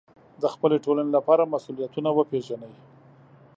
د 0.41 0.43
خپلې 0.53 0.77
ټولنې 0.85 1.11
لپاره 1.17 1.49
مسوولیتونه 1.53 2.09
وپېژنئ. 2.13 2.73